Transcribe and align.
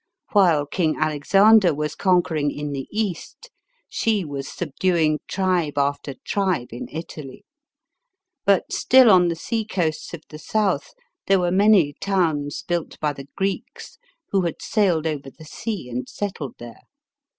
While 0.31 0.65
King 0.65 0.95
Alexander 0.97 1.75
was 1.75 1.93
conquering 1.93 2.49
in 2.49 2.71
the 2.71 2.87
East, 2.89 3.51
she 3.87 4.25
was 4.25 4.47
subduing 4.47 5.19
tribe 5.27 5.77
after 5.77 6.15
tribe 6.25 6.69
in 6.73 6.87
Italy. 6.89 7.45
But 8.43 8.73
still 8.73 9.11
on 9.11 9.27
the 9.27 9.35
sea 9.35 9.63
coasts 9.63 10.11
of 10.15 10.23
the 10.29 10.39
south, 10.39 10.95
there 11.27 11.39
were 11.39 11.51
many 11.51 11.93
towns 12.01 12.63
built 12.67 12.99
by 12.99 13.13
the 13.13 13.27
Greeks, 13.37 13.99
who 14.31 14.41
had 14.41 14.59
sailed 14.59 15.05
over 15.05 15.29
the 15.29 15.45
sea 15.45 15.87
and 15.87 16.09
settled 16.09 16.55
there. 16.57 16.81